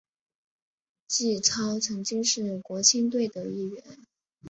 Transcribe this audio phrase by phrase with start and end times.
[1.07, 3.83] 纪超曾经是国青队的一员。